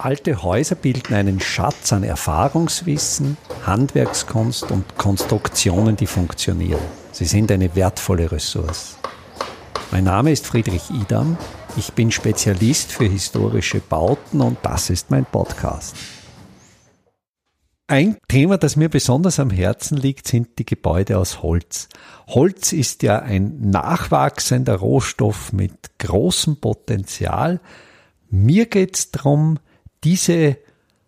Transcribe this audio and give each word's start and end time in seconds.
Alte 0.00 0.44
Häuser 0.44 0.76
bilden 0.76 1.12
einen 1.12 1.40
Schatz 1.40 1.92
an 1.92 2.04
Erfahrungswissen, 2.04 3.36
Handwerkskunst 3.66 4.70
und 4.70 4.96
Konstruktionen, 4.96 5.96
die 5.96 6.06
funktionieren. 6.06 6.80
Sie 7.10 7.24
sind 7.24 7.50
eine 7.50 7.74
wertvolle 7.74 8.30
Ressource. 8.30 8.96
Mein 9.90 10.04
Name 10.04 10.30
ist 10.30 10.46
Friedrich 10.46 10.88
Idam. 10.90 11.36
Ich 11.76 11.94
bin 11.94 12.12
Spezialist 12.12 12.92
für 12.92 13.06
historische 13.06 13.80
Bauten 13.80 14.40
und 14.40 14.58
das 14.62 14.88
ist 14.88 15.10
mein 15.10 15.24
Podcast. 15.24 15.96
Ein 17.88 18.18
Thema, 18.28 18.56
das 18.56 18.76
mir 18.76 18.90
besonders 18.90 19.40
am 19.40 19.50
Herzen 19.50 19.96
liegt, 19.96 20.28
sind 20.28 20.60
die 20.60 20.66
Gebäude 20.66 21.18
aus 21.18 21.42
Holz. 21.42 21.88
Holz 22.28 22.72
ist 22.72 23.02
ja 23.02 23.18
ein 23.18 23.70
nachwachsender 23.70 24.76
Rohstoff 24.76 25.52
mit 25.52 25.98
großem 25.98 26.60
Potenzial. 26.60 27.60
Mir 28.30 28.66
geht 28.66 28.94
es 28.94 29.10
darum, 29.10 29.58
diese 30.04 30.56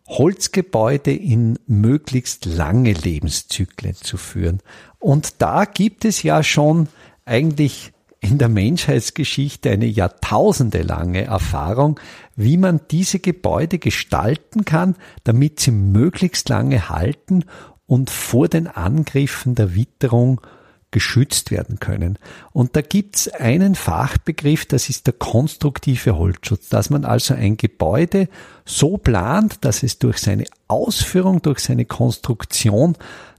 Holzgebäude 0.09 1.13
in 1.13 1.59
möglichst 1.67 2.45
lange 2.45 2.93
Lebenszyklen 2.93 3.95
zu 3.95 4.17
führen. 4.17 4.61
Und 4.99 5.41
da 5.41 5.65
gibt 5.65 6.05
es 6.05 6.23
ja 6.23 6.43
schon 6.43 6.89
eigentlich 7.25 7.93
in 8.21 8.37
der 8.37 8.49
Menschheitsgeschichte 8.49 9.71
eine 9.71 9.87
jahrtausendelange 9.87 11.25
Erfahrung, 11.25 11.99
wie 12.37 12.57
man 12.57 12.81
diese 12.91 13.19
Gebäude 13.19 13.79
gestalten 13.79 14.65
kann, 14.65 14.97
damit 15.25 15.61
sie 15.61 15.71
möglichst 15.71 16.49
lange 16.49 16.89
halten 16.91 17.45
und 17.87 18.11
vor 18.11 18.49
den 18.49 18.67
Angriffen 18.67 19.55
der 19.55 19.75
Witterung 19.75 20.41
geschützt 20.91 21.51
werden 21.51 21.79
können. 21.79 22.19
Und 22.53 22.75
da 22.75 22.81
gibt's 22.81 23.29
einen 23.29 23.75
Fachbegriff, 23.75 24.67
das 24.67 24.89
ist 24.89 25.07
der 25.07 25.15
konstruktive 25.15 26.17
Holzschutz, 26.17 26.69
dass 26.69 26.91
man 26.91 27.05
also 27.05 27.35
ein 27.35 27.57
Gebäude 27.57 28.29
so 28.65 28.97
plant, 28.97 29.65
dass 29.65 29.83
es 29.83 29.99
durch 29.99 30.19
seine 30.19 30.45
Ausführung, 30.69 31.43
durch 31.43 31.61
seine 31.61 31.85
Konstruktion 31.85 32.97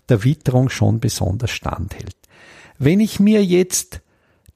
der 0.09 0.23
Witterung 0.23 0.69
schon 0.69 0.99
besonders 0.99 1.51
standhält. 1.51 2.15
Wenn 2.77 2.99
ich 2.99 3.19
mir 3.19 3.43
jetzt 3.43 4.01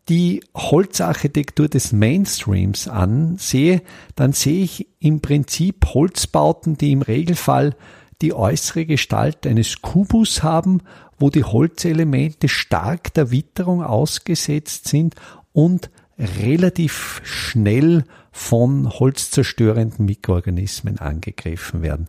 die 0.09 0.43
Holzarchitektur 0.55 1.67
des 1.67 1.91
Mainstreams 1.91 2.87
ansehe, 2.87 3.81
dann 4.15 4.33
sehe 4.33 4.63
ich 4.63 4.87
im 4.99 5.19
Prinzip 5.19 5.85
Holzbauten, 5.93 6.77
die 6.77 6.91
im 6.91 7.01
Regelfall 7.01 7.75
die 8.21 8.33
äußere 8.33 8.85
Gestalt 8.85 9.45
eines 9.45 9.81
Kubus 9.81 10.43
haben 10.43 10.81
wo 11.17 11.29
die 11.29 11.43
Holzelemente 11.43 12.49
stark 12.49 13.13
der 13.13 13.31
Witterung 13.31 13.83
ausgesetzt 13.83 14.87
sind 14.87 15.15
und 15.53 15.89
relativ 16.17 17.21
schnell 17.23 18.05
von 18.31 18.89
holzzerstörenden 18.89 20.05
Mikroorganismen 20.05 20.99
angegriffen 20.99 21.81
werden. 21.81 22.07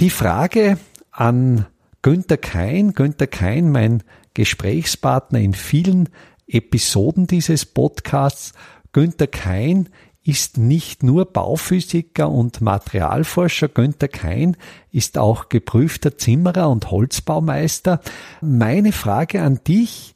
Die 0.00 0.10
Frage 0.10 0.78
an 1.10 1.66
Günther 2.02 2.36
Kein, 2.36 2.92
Günther 2.92 3.26
Kein, 3.26 3.70
mein 3.70 4.02
Gesprächspartner 4.34 5.40
in 5.40 5.54
vielen 5.54 6.08
Episoden 6.46 7.26
dieses 7.26 7.66
Podcasts, 7.66 8.52
Günther 8.92 9.26
Kein 9.26 9.88
ist 10.28 10.58
nicht 10.58 11.02
nur 11.02 11.24
Bauphysiker 11.24 12.30
und 12.30 12.60
Materialforscher. 12.60 13.68
Günther 13.68 14.08
Kein 14.08 14.58
ist 14.92 15.16
auch 15.16 15.48
geprüfter 15.48 16.18
Zimmerer 16.18 16.68
und 16.68 16.90
Holzbaumeister. 16.90 18.02
Meine 18.42 18.92
Frage 18.92 19.40
an 19.40 19.60
dich, 19.66 20.14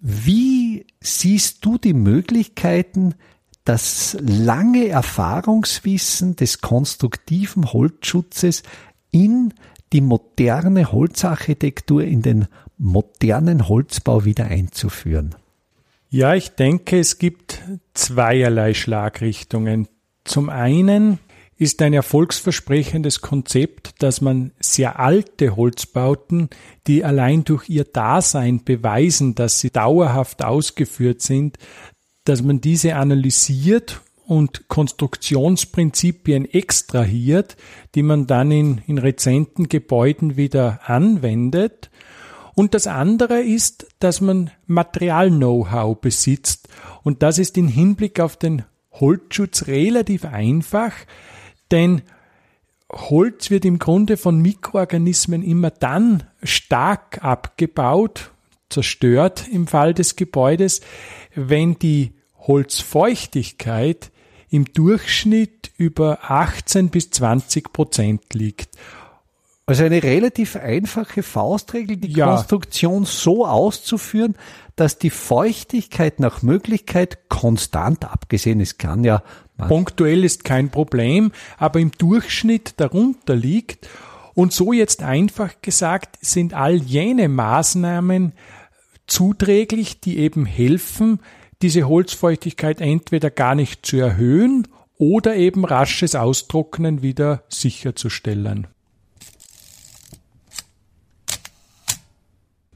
wie 0.00 0.84
siehst 1.00 1.64
du 1.64 1.78
die 1.78 1.94
Möglichkeiten, 1.94 3.14
das 3.64 4.16
lange 4.20 4.88
Erfahrungswissen 4.88 6.34
des 6.34 6.60
konstruktiven 6.60 7.72
Holzschutzes 7.72 8.64
in 9.12 9.54
die 9.92 10.00
moderne 10.00 10.90
Holzarchitektur, 10.90 12.02
in 12.02 12.22
den 12.22 12.48
modernen 12.78 13.68
Holzbau 13.68 14.24
wieder 14.24 14.46
einzuführen? 14.46 15.36
Ja, 16.14 16.34
ich 16.34 16.50
denke, 16.50 16.98
es 16.98 17.16
gibt 17.16 17.62
zweierlei 17.94 18.74
Schlagrichtungen. 18.74 19.88
Zum 20.24 20.50
einen 20.50 21.18
ist 21.56 21.80
ein 21.80 21.94
erfolgsversprechendes 21.94 23.22
Konzept, 23.22 23.94
dass 24.02 24.20
man 24.20 24.52
sehr 24.60 25.00
alte 25.00 25.56
Holzbauten, 25.56 26.50
die 26.86 27.02
allein 27.02 27.44
durch 27.44 27.70
ihr 27.70 27.84
Dasein 27.84 28.62
beweisen, 28.62 29.34
dass 29.34 29.60
sie 29.60 29.70
dauerhaft 29.70 30.44
ausgeführt 30.44 31.22
sind, 31.22 31.56
dass 32.24 32.42
man 32.42 32.60
diese 32.60 32.96
analysiert 32.96 34.02
und 34.26 34.68
Konstruktionsprinzipien 34.68 36.44
extrahiert, 36.44 37.56
die 37.94 38.02
man 38.02 38.26
dann 38.26 38.50
in, 38.50 38.82
in 38.86 38.98
rezenten 38.98 39.70
Gebäuden 39.70 40.36
wieder 40.36 40.80
anwendet 40.84 41.88
und 42.54 42.74
das 42.74 42.86
andere 42.86 43.40
ist, 43.40 43.86
dass 43.98 44.20
man 44.20 44.50
Material-Know-how 44.66 45.98
besitzt. 45.98 46.68
Und 47.02 47.22
das 47.22 47.38
ist 47.38 47.56
im 47.56 47.68
Hinblick 47.68 48.20
auf 48.20 48.36
den 48.36 48.64
Holzschutz 48.92 49.66
relativ 49.66 50.24
einfach, 50.24 50.92
denn 51.70 52.02
Holz 52.92 53.50
wird 53.50 53.64
im 53.64 53.78
Grunde 53.78 54.18
von 54.18 54.40
Mikroorganismen 54.40 55.42
immer 55.42 55.70
dann 55.70 56.24
stark 56.42 57.24
abgebaut, 57.24 58.32
zerstört 58.68 59.48
im 59.50 59.66
Fall 59.66 59.94
des 59.94 60.16
Gebäudes, 60.16 60.82
wenn 61.34 61.78
die 61.78 62.12
Holzfeuchtigkeit 62.38 64.12
im 64.50 64.66
Durchschnitt 64.66 65.72
über 65.78 66.30
18 66.30 66.90
bis 66.90 67.10
20 67.10 67.72
Prozent 67.72 68.34
liegt. 68.34 68.76
Also 69.66 69.84
eine 69.84 70.02
relativ 70.02 70.56
einfache 70.56 71.22
Faustregel, 71.22 71.96
die 71.96 72.12
ja. 72.12 72.26
Konstruktion 72.26 73.04
so 73.04 73.46
auszuführen, 73.46 74.34
dass 74.74 74.98
die 74.98 75.10
Feuchtigkeit 75.10 76.18
nach 76.18 76.42
Möglichkeit 76.42 77.28
konstant 77.28 78.04
abgesehen, 78.04 78.60
es 78.60 78.78
kann 78.78 79.04
ja 79.04 79.22
punktuell 79.68 80.24
ist 80.24 80.44
kein 80.44 80.70
Problem, 80.70 81.32
aber 81.58 81.80
im 81.80 81.92
Durchschnitt 81.92 82.74
darunter 82.78 83.36
liegt. 83.36 83.88
Und 84.34 84.52
so 84.52 84.72
jetzt 84.72 85.02
einfach 85.02 85.60
gesagt 85.60 86.18
sind 86.20 86.54
all 86.54 86.76
jene 86.76 87.28
Maßnahmen 87.28 88.32
zuträglich, 89.06 90.00
die 90.00 90.18
eben 90.18 90.46
helfen, 90.46 91.20
diese 91.60 91.86
Holzfeuchtigkeit 91.86 92.80
entweder 92.80 93.30
gar 93.30 93.54
nicht 93.54 93.86
zu 93.86 93.98
erhöhen 93.98 94.66
oder 94.96 95.36
eben 95.36 95.64
rasches 95.64 96.14
Austrocknen 96.14 97.02
wieder 97.02 97.44
sicherzustellen. 97.48 98.66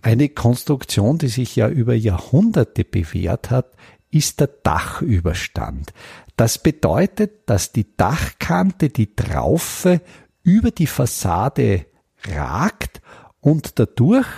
Eine 0.06 0.28
Konstruktion, 0.28 1.18
die 1.18 1.26
sich 1.26 1.56
ja 1.56 1.68
über 1.68 1.92
Jahrhunderte 1.92 2.84
bewährt 2.84 3.50
hat, 3.50 3.72
ist 4.12 4.38
der 4.38 4.46
Dachüberstand. 4.46 5.92
Das 6.36 6.62
bedeutet, 6.62 7.50
dass 7.50 7.72
die 7.72 7.96
Dachkante, 7.96 8.88
die 8.88 9.16
Traufe 9.16 10.00
über 10.44 10.70
die 10.70 10.86
Fassade 10.86 11.86
ragt 12.28 13.00
und 13.40 13.80
dadurch, 13.80 14.28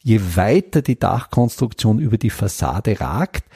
je 0.00 0.20
weiter 0.36 0.80
die 0.80 0.96
Dachkonstruktion 0.96 1.98
über 1.98 2.18
die 2.18 2.30
Fassade 2.30 3.00
ragt, 3.00 3.46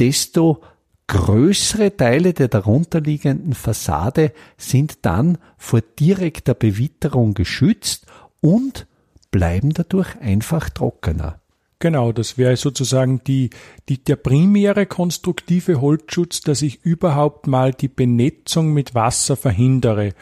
desto 0.00 0.60
größere 1.06 1.96
Teile 1.96 2.34
der 2.34 2.48
darunterliegenden 2.48 3.54
Fassade 3.54 4.32
sind 4.56 5.06
dann 5.06 5.38
vor 5.56 5.80
direkter 5.80 6.54
Bewitterung 6.54 7.34
geschützt 7.34 8.06
und 8.40 8.88
bleiben 9.30 9.72
dadurch 9.72 10.18
einfach 10.20 10.70
trockener. 10.70 11.40
Genau, 11.82 12.12
das 12.12 12.36
wäre 12.36 12.56
sozusagen 12.58 13.24
die, 13.24 13.48
die, 13.88 14.04
der 14.04 14.16
primäre 14.16 14.84
konstruktive 14.84 15.80
Holzschutz, 15.80 16.42
dass 16.42 16.60
ich 16.60 16.84
überhaupt 16.84 17.46
mal 17.46 17.72
die 17.72 17.88
Benetzung 17.88 18.74
mit 18.74 18.94
Wasser 18.94 19.34
verhindere. 19.34 20.12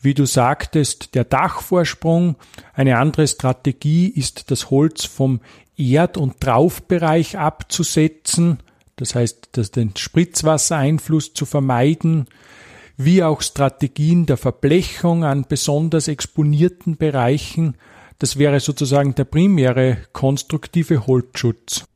Wie 0.00 0.14
du 0.14 0.24
sagtest, 0.24 1.14
der 1.14 1.24
Dachvorsprung. 1.24 2.36
Eine 2.72 2.96
andere 2.98 3.28
Strategie 3.28 4.08
ist, 4.08 4.50
das 4.50 4.70
Holz 4.70 5.04
vom 5.04 5.40
Erd- 5.76 6.16
und 6.16 6.40
Traufbereich 6.40 7.36
abzusetzen. 7.36 8.60
Das 8.96 9.14
heißt, 9.14 9.50
das, 9.52 9.70
den 9.70 9.94
Spritzwassereinfluss 9.94 11.34
zu 11.34 11.44
vermeiden. 11.44 12.24
Wie 12.96 13.22
auch 13.22 13.42
Strategien 13.42 14.24
der 14.24 14.38
Verblechung 14.38 15.24
an 15.24 15.44
besonders 15.46 16.08
exponierten 16.08 16.96
Bereichen 16.96 17.76
das 18.22 18.38
wäre 18.38 18.60
sozusagen 18.60 19.16
der 19.16 19.24
primäre 19.24 19.98
konstruktive 20.12 21.08
Holzschutz. 21.08 21.86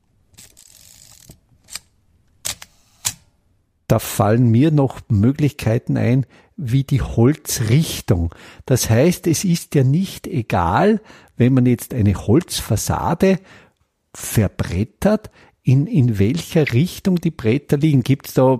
Da 3.86 4.00
fallen 4.00 4.48
mir 4.48 4.72
noch 4.72 5.02
Möglichkeiten 5.08 5.96
ein, 5.96 6.26
wie 6.56 6.82
die 6.82 7.00
Holzrichtung. 7.00 8.34
Das 8.64 8.90
heißt, 8.90 9.28
es 9.28 9.44
ist 9.44 9.76
ja 9.76 9.84
nicht 9.84 10.26
egal, 10.26 11.00
wenn 11.36 11.54
man 11.54 11.64
jetzt 11.64 11.94
eine 11.94 12.16
Holzfassade 12.16 13.38
verbrettert, 14.12 15.30
in, 15.62 15.86
in 15.86 16.18
welcher 16.18 16.72
Richtung 16.72 17.20
die 17.20 17.30
Bretter 17.30 17.76
liegen. 17.76 18.02
Gibt 18.02 18.26
es 18.26 18.34
da 18.34 18.58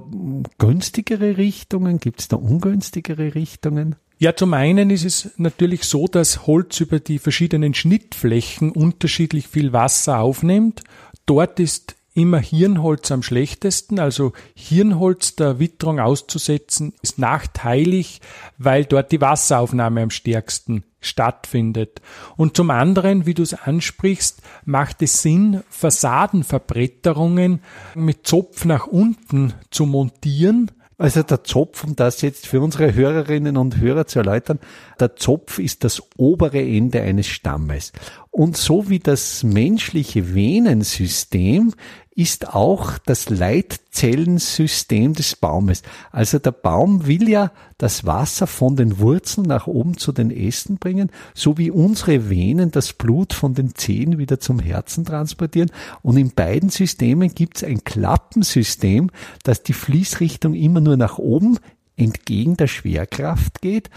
günstigere 0.58 1.36
Richtungen? 1.36 1.98
Gibt 1.98 2.20
es 2.20 2.28
da 2.28 2.36
ungünstigere 2.36 3.34
Richtungen? 3.34 3.96
Ja, 4.18 4.34
zum 4.34 4.54
einen 4.54 4.88
ist 4.88 5.04
es 5.04 5.30
natürlich 5.36 5.84
so, 5.84 6.06
dass 6.06 6.46
Holz 6.46 6.80
über 6.80 7.00
die 7.00 7.18
verschiedenen 7.18 7.74
Schnittflächen 7.74 8.72
unterschiedlich 8.72 9.46
viel 9.46 9.74
Wasser 9.74 10.20
aufnimmt. 10.20 10.84
Dort 11.26 11.60
ist 11.60 11.96
immer 12.14 12.38
Hirnholz 12.38 13.10
am 13.10 13.22
schlechtesten. 13.22 13.98
Also 14.00 14.32
Hirnholz 14.54 15.36
der 15.36 15.58
Witterung 15.58 16.00
auszusetzen 16.00 16.94
ist 17.02 17.18
nachteilig, 17.18 18.22
weil 18.56 18.86
dort 18.86 19.12
die 19.12 19.20
Wasseraufnahme 19.20 20.00
am 20.00 20.10
stärksten 20.10 20.84
stattfindet. 20.98 22.00
Und 22.38 22.56
zum 22.56 22.70
anderen, 22.70 23.26
wie 23.26 23.34
du 23.34 23.42
es 23.42 23.52
ansprichst, 23.52 24.40
macht 24.64 25.02
es 25.02 25.20
Sinn, 25.20 25.62
Fassadenverbretterungen 25.68 27.60
mit 27.94 28.26
Zopf 28.26 28.64
nach 28.64 28.86
unten 28.86 29.52
zu 29.70 29.84
montieren, 29.84 30.70
also 30.98 31.22
der 31.22 31.44
Zopf, 31.44 31.84
um 31.84 31.94
das 31.94 32.22
jetzt 32.22 32.46
für 32.46 32.60
unsere 32.60 32.94
Hörerinnen 32.94 33.56
und 33.56 33.78
Hörer 33.78 34.06
zu 34.06 34.18
erläutern, 34.18 34.58
der 34.98 35.16
Zopf 35.16 35.58
ist 35.58 35.84
das 35.84 36.02
obere 36.16 36.60
Ende 36.60 37.02
eines 37.02 37.26
Stammes. 37.26 37.92
Und 38.36 38.58
so 38.58 38.90
wie 38.90 38.98
das 38.98 39.44
menschliche 39.44 40.34
Venensystem 40.34 41.72
ist 42.14 42.54
auch 42.54 42.98
das 42.98 43.30
Leitzellensystem 43.30 45.14
des 45.14 45.36
Baumes. 45.36 45.80
Also 46.12 46.38
der 46.38 46.52
Baum 46.52 47.06
will 47.06 47.30
ja 47.30 47.50
das 47.78 48.04
Wasser 48.04 48.46
von 48.46 48.76
den 48.76 48.98
Wurzeln 48.98 49.46
nach 49.46 49.66
oben 49.66 49.96
zu 49.96 50.12
den 50.12 50.30
Ästen 50.30 50.76
bringen, 50.76 51.10
so 51.32 51.56
wie 51.56 51.70
unsere 51.70 52.28
Venen 52.28 52.70
das 52.70 52.92
Blut 52.92 53.32
von 53.32 53.54
den 53.54 53.74
Zehen 53.74 54.18
wieder 54.18 54.38
zum 54.38 54.58
Herzen 54.58 55.06
transportieren. 55.06 55.70
Und 56.02 56.18
in 56.18 56.32
beiden 56.32 56.68
Systemen 56.68 57.34
gibt 57.34 57.56
es 57.56 57.64
ein 57.64 57.84
Klappensystem, 57.84 59.10
das 59.44 59.62
die 59.62 59.72
Fließrichtung 59.72 60.52
immer 60.52 60.82
nur 60.82 60.98
nach 60.98 61.16
oben 61.16 61.58
entgegen 61.96 62.58
der 62.58 62.66
Schwerkraft 62.66 63.62
geht. 63.62 63.88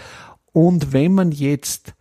Und 0.54 0.94
wenn 0.94 1.14
man 1.14 1.34
jetzt 1.34 1.94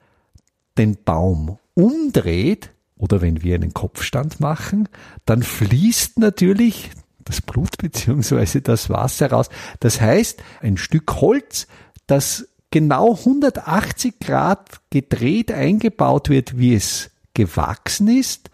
den 0.76 0.96
Baum 1.02 1.58
umdreht, 1.79 2.71
oder 2.97 3.21
wenn 3.21 3.45
wir 3.45 3.55
einen 3.55 3.73
Kopfstand 3.73 4.41
machen, 4.41 4.89
dann 5.25 5.45
fließt 5.45 6.19
natürlich 6.19 6.91
das 7.25 7.41
Blut 7.41 7.77
beziehungsweise 7.79 8.61
das 8.61 8.91
Wasser 8.91 9.31
raus. 9.31 9.49
Das 9.79 10.01
heißt, 10.01 10.43
ein 10.61 10.77
Stück 10.77 11.21
Holz, 11.21 11.69
das 12.09 12.49
genau 12.73 13.15
180 13.15 14.19
Grad 14.19 14.81
gedreht 14.91 15.53
eingebaut 15.53 16.29
wird, 16.29 16.59
wie 16.59 16.75
es 16.75 17.11
gewachsen 17.35 18.09
ist, 18.09 18.51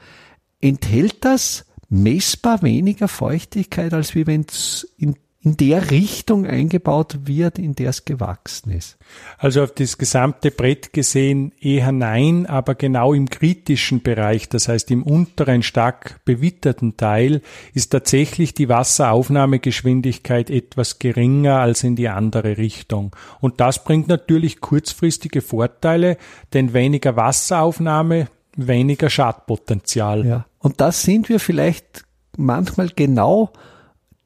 enthält 0.61 1.25
das 1.25 1.65
messbar 1.89 2.63
weniger 2.63 3.09
Feuchtigkeit, 3.09 3.95
als 3.95 4.15
wie 4.15 4.27
wenn 4.27 4.45
es 4.47 4.87
in 4.99 5.17
in 5.45 5.59
der 5.59 5.91
Richtung 5.91 6.47
eingebaut 6.47 7.19
wird, 7.25 7.59
in 7.59 7.75
der 7.75 7.91
es 7.91 8.07
gewachsen 8.07 8.71
ist. 8.71 8.97
Also 9.37 9.63
auf 9.63 9.73
das 9.75 9.99
gesamte 9.99 10.51
Brett 10.51 10.95
gesehen 10.95 11.53
eher 11.61 11.93
nein, 11.93 12.47
aber 12.47 12.75
genau 12.75 13.13
im 13.13 13.29
kritischen 13.29 14.03
Bereich, 14.03 14.49
das 14.49 14.69
heißt 14.69 14.91
im 14.91 15.03
unteren 15.03 15.63
stark 15.63 16.25
bewitterten 16.25 16.97
Teil, 16.97 17.43
ist 17.75 17.91
tatsächlich 17.91 18.55
die 18.55 18.71
Wasseraufnahmegeschwindigkeit 18.71 20.49
etwas 20.49 20.99
geringer 20.99 21.59
als 21.59 21.85
in 21.85 21.95
die 21.95 22.09
andere 22.09 22.57
Richtung. 22.57 23.15
Und 23.41 23.61
das 23.61 23.85
bringt 23.85 24.09
natürlich 24.09 24.63
kurzfristige 24.63 25.43
Vorteile, 25.43 26.17
denn 26.55 26.73
weniger 26.73 27.17
Wasseraufnahme, 27.17 28.29
weniger 28.57 29.11
Schadpotenzial. 29.11 30.25
Ja. 30.25 30.47
Und 30.59 30.81
das 30.81 31.03
sind 31.03 31.29
wir 31.29 31.39
vielleicht 31.39 32.07
manchmal 32.39 32.89
genau 32.97 33.53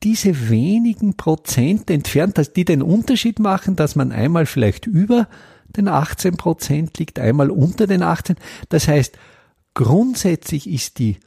diese 0.03 0.49
wenigen 0.49 1.17
Prozent 1.17 1.91
entfernt, 1.91 2.39
dass 2.39 2.53
die 2.53 2.65
den 2.65 2.83
Unterschied 2.83 3.39
machen, 3.39 3.77
dass 3.77 3.97
man 3.97 4.13
einmal 4.13 4.47
vielleicht 4.47 4.87
über 4.87 5.29
den 5.77 5.89
18 5.89 6.37
Prozent 6.37 6.99
liegt, 6.99 7.19
einmal 7.19 7.51
unter 7.51 7.87
den 7.87 8.03
18. 8.03 8.37
Das 8.69 8.89
heißt, 8.89 9.19
grundsätzlich 9.75 10.69
ist 10.69 10.99
die 10.99 11.19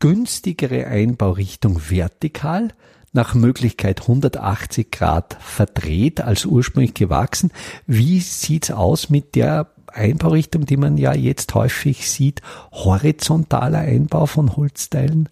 günstigere 0.00 0.86
Einbaurichtung 0.86 1.80
vertikal, 1.90 2.68
nach 3.12 3.34
Möglichkeit 3.34 4.02
180 4.02 4.90
Grad 4.90 5.38
verdreht 5.40 6.20
als 6.20 6.44
ursprünglich 6.44 6.94
gewachsen. 6.94 7.50
Wie 7.86 8.20
sieht's 8.20 8.70
aus 8.70 9.08
mit 9.08 9.34
der 9.34 9.70
Einbaurichtung, 9.86 10.66
die 10.66 10.76
man 10.76 10.98
ja 10.98 11.14
jetzt 11.14 11.54
häufig 11.54 12.10
sieht, 12.10 12.42
horizontaler 12.70 13.78
Einbau 13.78 14.26
von 14.26 14.56
Holzteilen? 14.56 15.30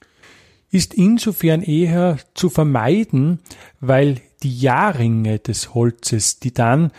Ist 0.77 0.95
insofern 0.95 1.63
eher 1.63 2.19
zu 2.35 2.51
vermeiden, 2.51 3.41
weil 3.81 4.21
die 4.43 4.57
Jahrringe 4.59 5.39
des 5.39 5.75
Holzes, 5.75 6.39
die 6.39 6.53
dann 6.53 6.93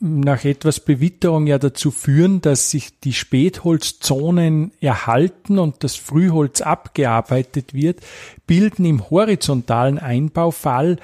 nach 0.00 0.44
etwas 0.44 0.80
Bewitterung 0.80 1.46
ja 1.46 1.58
dazu 1.58 1.90
führen, 1.90 2.40
dass 2.40 2.70
sich 2.70 3.00
die 3.00 3.12
Spätholzzonen 3.12 4.72
erhalten 4.80 5.58
und 5.58 5.82
das 5.82 5.96
Frühholz 5.96 6.60
abgearbeitet 6.60 7.74
wird, 7.74 8.00
bilden 8.46 8.84
im 8.84 9.10
horizontalen 9.10 9.98
Einbaufall 9.98 10.98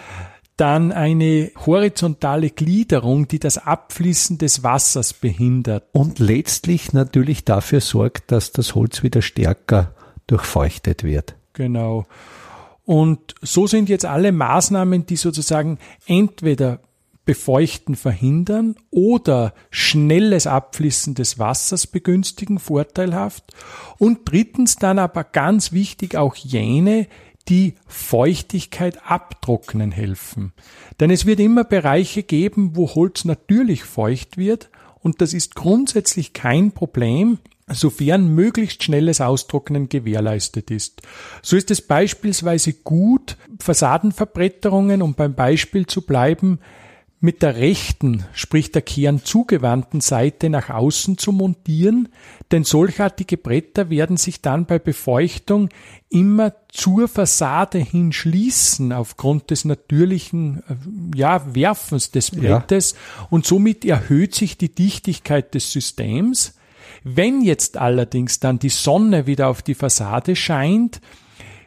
dann 0.57 0.93
eine 0.93 1.51
horizontale 1.65 2.51
Gliederung, 2.51 3.27
die 3.27 3.39
das 3.39 3.57
Abfließen 3.57 4.37
des 4.37 4.63
Wassers 4.63 5.15
behindert. 5.15 5.85
Und 5.93 6.19
letztlich 6.19 6.93
natürlich 6.93 7.47
dafür 7.47 7.81
sorgt, 7.81 8.31
dass 8.31 8.53
das 8.53 8.75
Holz 8.75 9.03
wieder 9.03 9.23
stärker 9.23 9.95
durchfeuchtet 10.27 11.03
wird. 11.03 11.35
Genau. 11.53 12.07
Und 12.85 13.35
so 13.43 13.67
sind 13.67 13.89
jetzt 13.89 14.05
alle 14.05 14.33
Maßnahmen, 14.33 15.07
die 15.07 15.17
sozusagen 15.17 15.79
entweder 16.07 16.81
Befeuchten 17.25 17.95
verhindern 17.95 18.75
oder 18.91 19.55
schnelles 19.71 20.47
Abfließen 20.47 21.15
des 21.15 21.39
Wassers 21.39 21.87
begünstigen, 21.87 22.59
vorteilhaft. 22.59 23.45
Und 23.99 24.21
drittens 24.25 24.77
dann 24.77 24.99
aber 24.99 25.23
ganz 25.25 25.71
wichtig 25.73 26.17
auch 26.17 26.35
jene, 26.35 27.07
die 27.49 27.75
Feuchtigkeit 27.87 28.99
abtrocknen 29.09 29.93
helfen. 29.93 30.53
Denn 30.99 31.11
es 31.11 31.27
wird 31.27 31.41
immer 31.41 31.65
Bereiche 31.65 32.23
geben, 32.23 32.73
wo 32.75 32.95
Holz 32.95 33.25
natürlich 33.25 33.85
feucht 33.85 34.37
wird 34.37 34.71
und 35.01 35.21
das 35.21 35.33
ist 35.33 35.55
grundsätzlich 35.55 36.33
kein 36.33 36.73
Problem, 36.73 37.39
sofern 37.73 38.35
möglichst 38.35 38.83
schnelles 38.83 39.21
Austrocknen 39.21 39.89
gewährleistet 39.89 40.71
ist. 40.71 41.03
So 41.43 41.57
ist 41.57 41.71
es 41.71 41.83
beispielsweise 41.83 42.73
gut, 42.73 43.37
Fassadenverbretterungen, 43.61 45.03
um 45.03 45.15
beim 45.15 45.35
Beispiel 45.35 45.87
zu 45.87 46.03
bleiben, 46.03 46.59
mit 47.23 47.43
der 47.43 47.57
rechten, 47.57 48.25
sprich 48.33 48.73
der 48.73 48.81
Kern 48.81 49.23
zugewandten 49.23 50.01
Seite 50.01 50.49
nach 50.49 50.71
außen 50.71 51.19
zu 51.19 51.33
montieren, 51.33 52.09
denn 52.51 52.65
solchartige 52.65 53.37
Bretter 53.37 53.91
werden 53.91 54.17
sich 54.17 54.41
dann 54.41 54.65
bei 54.65 54.79
Befeuchtung 54.79 55.69
immer 56.09 56.55
zur 56.69 57.09
Fassade 57.09 57.77
hinschließen 57.79 58.93
aufgrund 58.93 59.51
des 59.51 59.67
natürlichen 59.67 60.63
äh, 60.67 61.19
ja, 61.19 61.55
Werfens 61.55 62.11
des 62.11 62.31
Brettes 62.31 62.93
ja. 62.93 63.27
und 63.29 63.45
somit 63.45 63.85
erhöht 63.85 64.35
sich 64.35 64.57
die 64.57 64.75
Dichtigkeit 64.75 65.55
des 65.55 65.73
Systems 65.73 66.55
wenn 67.05 67.43
jetzt 67.43 67.77
allerdings 67.77 68.41
dann 68.41 68.59
die 68.59 68.69
Sonne 68.69 69.27
wieder 69.27 69.49
auf 69.49 69.63
die 69.63 69.75
Fassade 69.75 70.37
scheint, 70.37 71.01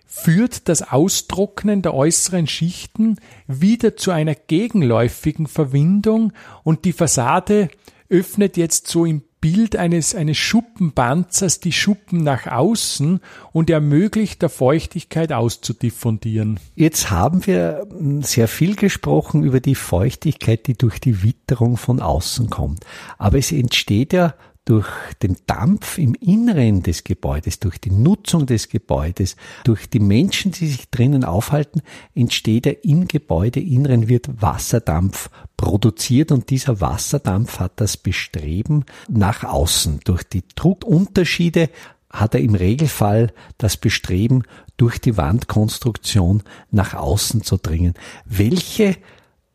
führt 0.05 0.69
das 0.69 0.83
Austrocknen 0.83 1.81
der 1.81 1.93
äußeren 1.93 2.45
Schichten 2.45 3.17
wieder 3.47 3.97
zu 3.97 4.11
einer 4.11 4.35
gegenläufigen 4.35 5.47
Verwindung 5.47 6.33
und 6.63 6.85
die 6.85 6.93
Fassade 6.93 7.69
öffnet 8.09 8.57
jetzt 8.57 8.87
so 8.87 9.05
im 9.05 9.23
Bild 9.41 9.75
eines, 9.75 10.15
eines 10.15 10.37
Schuppenpanzers 10.37 11.59
die 11.59 11.73
Schuppen 11.73 12.23
nach 12.23 12.47
außen 12.47 13.19
und 13.51 13.69
ermöglicht 13.69 14.41
der 14.41 14.47
Feuchtigkeit 14.47 15.33
auszudiffundieren. 15.33 16.61
Jetzt 16.75 17.11
haben 17.11 17.45
wir 17.45 17.85
hm, 17.89 18.21
sehr 18.21 18.47
viel 18.47 18.77
gesprochen 18.77 19.43
über 19.43 19.59
die 19.59 19.75
Feuchtigkeit, 19.75 20.65
die 20.67 20.77
durch 20.77 20.99
die 20.99 21.23
Witterung 21.23 21.75
von 21.75 21.99
außen 21.99 22.49
kommt. 22.49 22.85
Aber 23.17 23.37
es 23.37 23.51
entsteht 23.51 24.13
ja 24.13 24.35
durch 24.65 24.87
den 25.21 25.35
Dampf 25.45 25.97
im 25.97 26.13
Inneren 26.15 26.83
des 26.83 27.03
Gebäudes, 27.03 27.59
durch 27.59 27.79
die 27.79 27.91
Nutzung 27.91 28.45
des 28.45 28.69
Gebäudes, 28.69 29.35
durch 29.65 29.89
die 29.89 29.99
Menschen, 29.99 30.51
die 30.51 30.67
sich 30.67 30.89
drinnen 30.89 31.25
aufhalten, 31.25 31.81
entsteht 32.15 32.65
er 32.65 32.85
im 32.85 33.07
Gebäudeinneren 33.07 34.07
wird 34.07 34.41
Wasserdampf 34.41 35.29
produziert 35.57 36.31
und 36.31 36.49
dieser 36.49 36.79
Wasserdampf 36.79 37.59
hat 37.59 37.73
das 37.75 37.97
Bestreben 37.97 38.85
nach 39.09 39.43
außen. 39.43 39.99
Durch 40.05 40.23
die 40.23 40.43
Druckunterschiede 40.55 41.69
hat 42.09 42.35
er 42.35 42.41
im 42.41 42.55
Regelfall 42.55 43.33
das 43.57 43.75
Bestreben, 43.75 44.43
durch 44.77 44.99
die 44.99 45.17
Wandkonstruktion 45.17 46.43
nach 46.71 46.93
außen 46.93 47.43
zu 47.43 47.57
dringen. 47.57 47.95
Welche 48.25 48.95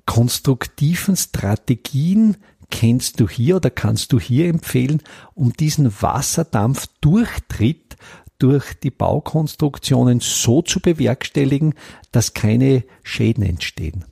konstruktiven 0.07 1.17
Strategien 1.17 2.37
kennst 2.70 3.20
du 3.20 3.28
hier 3.28 3.56
oder 3.56 3.70
kannst 3.70 4.12
du 4.12 4.20
hier 4.20 4.48
empfehlen, 4.48 5.02
um 5.34 5.52
diesen 5.52 5.92
Wasserdampfdurchtritt 6.00 7.96
durch 8.38 8.75
die 8.75 8.90
Baukonstruktionen 8.90 10.20
so 10.20 10.62
zu 10.62 10.80
bewerkstelligen, 10.80 11.75
dass 12.12 12.34
keine 12.34 12.84
Schäden 13.02 13.44
entstehen? 13.44 14.04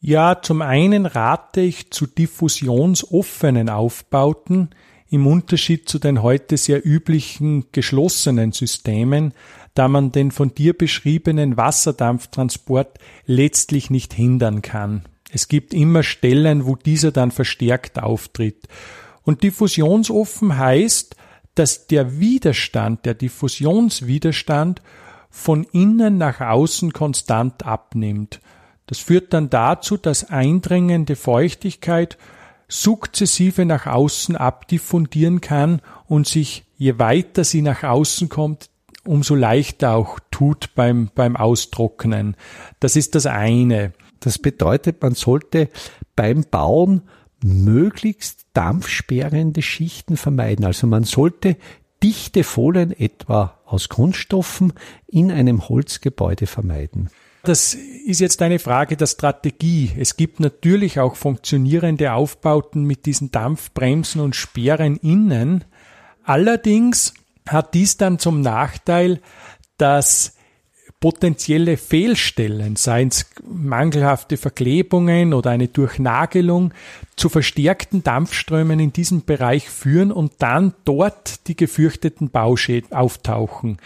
Ja, 0.00 0.40
zum 0.40 0.62
einen 0.62 1.04
rate 1.04 1.60
ich 1.60 1.90
zu 1.90 2.06
diffusionsoffenen 2.06 3.68
Aufbauten 3.68 4.70
im 5.10 5.26
Unterschied 5.26 5.88
zu 5.88 5.98
den 5.98 6.22
heute 6.22 6.56
sehr 6.56 6.86
üblichen 6.86 7.66
geschlossenen 7.72 8.52
Systemen, 8.52 9.34
da 9.74 9.88
man 9.88 10.12
den 10.12 10.30
von 10.30 10.54
dir 10.54 10.72
beschriebenen 10.72 11.56
Wasserdampftransport 11.56 12.98
letztlich 13.26 13.90
nicht 13.90 14.14
hindern 14.14 14.62
kann. 14.62 15.02
Es 15.32 15.48
gibt 15.48 15.74
immer 15.74 16.02
Stellen, 16.02 16.66
wo 16.66 16.76
dieser 16.76 17.12
dann 17.12 17.30
verstärkt 17.30 18.02
auftritt. 18.02 18.68
Und 19.22 19.42
diffusionsoffen 19.42 20.56
heißt, 20.56 21.16
dass 21.54 21.86
der 21.86 22.20
Widerstand, 22.20 23.04
der 23.04 23.14
Diffusionswiderstand 23.14 24.82
von 25.28 25.64
innen 25.72 26.18
nach 26.18 26.40
außen 26.40 26.92
konstant 26.92 27.64
abnimmt. 27.64 28.40
Das 28.86 28.98
führt 28.98 29.32
dann 29.32 29.50
dazu, 29.50 29.96
dass 29.96 30.30
eindringende 30.30 31.14
Feuchtigkeit 31.14 32.18
sukzessive 32.66 33.64
nach 33.64 33.86
außen 33.86 34.36
abdiffundieren 34.36 35.40
kann 35.40 35.80
und 36.06 36.26
sich, 36.26 36.64
je 36.76 36.98
weiter 36.98 37.44
sie 37.44 37.62
nach 37.62 37.82
außen 37.82 38.28
kommt, 38.28 38.70
umso 39.04 39.34
leichter 39.34 39.94
auch 39.94 40.18
tut 40.30 40.74
beim, 40.74 41.10
beim 41.14 41.36
Austrocknen. 41.36 42.36
Das 42.80 42.96
ist 42.96 43.14
das 43.14 43.26
eine. 43.26 43.92
Das 44.20 44.38
bedeutet, 44.38 45.02
man 45.02 45.14
sollte 45.14 45.68
beim 46.14 46.44
Bauen 46.50 47.02
möglichst 47.42 48.46
dampfsperrende 48.52 49.62
Schichten 49.62 50.16
vermeiden. 50.16 50.64
Also 50.64 50.86
man 50.86 51.04
sollte 51.04 51.56
dichte 52.02 52.44
Folien 52.44 52.92
etwa 52.92 53.58
aus 53.64 53.88
Kunststoffen 53.88 54.72
in 55.06 55.30
einem 55.30 55.68
Holzgebäude 55.68 56.46
vermeiden. 56.46 57.10
Das 57.42 57.74
ist 57.74 58.20
jetzt 58.20 58.42
eine 58.42 58.58
Frage 58.58 58.96
der 58.96 59.06
Strategie. 59.06 59.92
Es 59.98 60.16
gibt 60.16 60.40
natürlich 60.40 61.00
auch 61.00 61.16
funktionierende 61.16 62.12
Aufbauten 62.12 62.84
mit 62.84 63.06
diesen 63.06 63.30
Dampfbremsen 63.30 64.20
und 64.20 64.36
Sperren 64.36 64.96
innen. 64.96 65.64
Allerdings 66.22 67.14
hat 67.48 67.72
dies 67.72 67.96
dann 67.96 68.18
zum 68.18 68.42
Nachteil, 68.42 69.20
dass 69.78 70.36
potenzielle 71.00 71.78
Fehlstellen, 71.78 72.76
seien 72.76 73.08
es 73.08 73.26
mangelhafte 73.50 74.36
Verklebungen 74.36 75.32
oder 75.32 75.50
eine 75.50 75.68
Durchnagelung, 75.68 76.72
zu 77.16 77.30
verstärkten 77.30 78.02
Dampfströmen 78.02 78.78
in 78.78 78.92
diesem 78.92 79.24
Bereich 79.24 79.68
führen 79.70 80.12
und 80.12 80.34
dann 80.38 80.74
dort 80.84 81.48
die 81.48 81.56
gefürchteten 81.56 82.28
Bauschäden 82.28 82.92
auftauchen. 82.92 83.78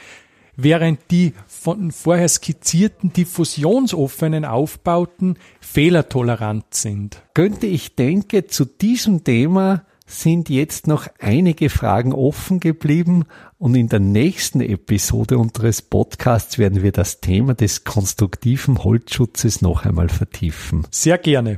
Während 0.56 1.00
die 1.11 1.35
von 1.47 1.90
vorher 1.90 2.28
skizzierten 2.28 3.12
diffusionsoffenen 3.12 4.44
Aufbauten 4.44 5.37
fehlertolerant 5.61 6.75
sind. 6.75 7.23
Könnte 7.33 7.66
ich 7.66 7.97
denke, 7.97 8.47
zu 8.47 8.64
diesem 8.64 9.25
Thema 9.25 9.85
sind 10.06 10.50
jetzt 10.50 10.87
noch 10.87 11.09
einige 11.18 11.71
Fragen 11.71 12.12
offen 12.12 12.61
geblieben 12.61 13.25
und 13.64 13.75
in 13.76 13.88
der 13.88 13.99
nächsten 13.99 14.61
Episode 14.61 15.38
unseres 15.38 15.80
Podcasts 15.80 16.59
werden 16.59 16.83
wir 16.83 16.92
das 16.92 17.23
Thema 17.23 17.54
des 17.54 17.83
konstruktiven 17.83 18.85
Holzschutzes 18.85 19.62
noch 19.62 19.87
einmal 19.87 20.11
vertiefen. 20.11 20.87
Sehr 20.90 21.16
gerne. 21.16 21.56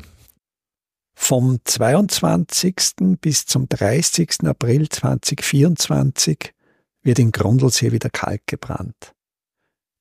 Vom 1.17 1.59
22. 1.65 3.19
bis 3.21 3.47
zum 3.47 3.69
30. 3.69 4.45
April 4.45 4.89
2024 4.89 6.55
wird 7.03 7.19
in 7.19 7.33
Grundlsee 7.33 7.91
wieder 7.91 8.11
Kalk 8.11 8.43
gebrannt. 8.47 9.13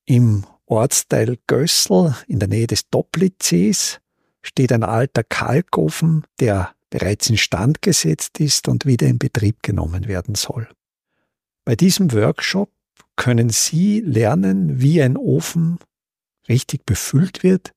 Im 0.05 0.45
Ortsteil 0.67 1.39
Gössel 1.47 2.13
in 2.27 2.38
der 2.38 2.50
Nähe 2.50 2.67
des 2.67 2.88
Doplitzsees 2.88 4.00
steht 4.43 4.71
ein 4.71 4.83
alter 4.83 5.24
Kalkofen, 5.24 6.24
der 6.39 6.75
bereits 6.91 7.31
instand 7.31 7.81
gesetzt 7.81 8.39
ist 8.39 8.67
und 8.67 8.85
wieder 8.85 9.07
in 9.07 9.17
Betrieb 9.17 9.63
genommen 9.63 10.07
werden 10.07 10.35
soll. 10.35 10.67
Bei 11.65 11.75
diesem 11.75 12.13
Workshop 12.13 12.72
können 13.15 13.50
Sie 13.50 14.00
lernen, 14.00 14.79
wie 14.81 15.01
ein 15.01 15.17
Ofen 15.17 15.79
richtig 16.48 16.86
befüllt 16.86 17.41
wird, 17.41 17.74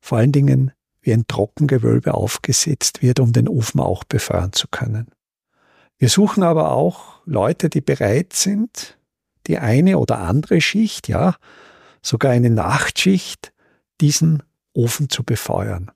vor 0.00 0.18
allen 0.18 0.32
Dingen 0.32 0.72
wie 1.02 1.12
ein 1.12 1.26
Trockengewölbe 1.26 2.14
aufgesetzt 2.14 3.02
wird, 3.02 3.20
um 3.20 3.34
den 3.34 3.46
Ofen 3.46 3.80
auch 3.80 4.04
befeuern 4.04 4.54
zu 4.54 4.68
können. 4.68 5.08
Wir 5.98 6.08
suchen 6.08 6.42
aber 6.42 6.72
auch 6.72 7.20
Leute, 7.26 7.68
die 7.68 7.82
bereit 7.82 8.32
sind, 8.32 8.98
die 9.46 9.58
eine 9.58 9.98
oder 9.98 10.20
andere 10.20 10.62
Schicht, 10.62 11.06
ja, 11.08 11.36
sogar 12.00 12.32
eine 12.32 12.48
Nachtschicht, 12.48 13.52
diesen 14.00 14.42
Ofen 14.72 15.10
zu 15.10 15.24
befeuern. 15.24 15.90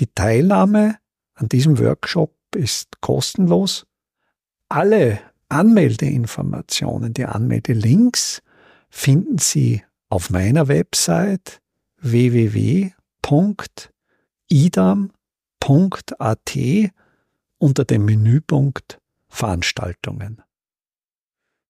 Die 0.00 0.06
Teilnahme 0.06 0.98
an 1.34 1.48
diesem 1.48 1.78
Workshop 1.78 2.34
ist 2.54 3.00
kostenlos. 3.00 3.86
Alle 4.68 5.18
Anmeldeinformationen, 5.52 7.14
die 7.14 7.26
Anmeldelinks 7.26 8.42
finden 8.90 9.38
Sie 9.38 9.82
auf 10.08 10.30
meiner 10.30 10.68
Website 10.68 11.60
www.idam.at 12.00 12.92
unter 17.58 17.84
dem 17.84 18.04
Menüpunkt 18.04 18.98
Veranstaltungen. 19.28 20.42